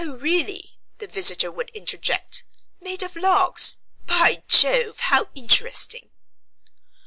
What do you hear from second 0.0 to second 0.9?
"Oh, really,"